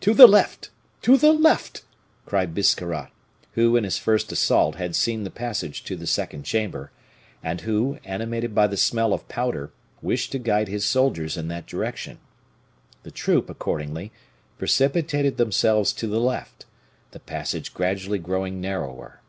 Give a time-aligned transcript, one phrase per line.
[0.00, 0.68] "To the left!
[1.00, 1.80] to the left!"
[2.26, 3.08] cried Biscarrat,
[3.52, 6.90] who, in his first assault, had seen the passage to the second chamber,
[7.42, 9.72] and who, animated by the smell of powder,
[10.02, 12.18] wished to guide his soldiers in that direction.
[13.04, 14.12] The troop, accordingly,
[14.58, 16.66] precipitated themselves to the left
[17.12, 19.22] the passage gradually growing narrower.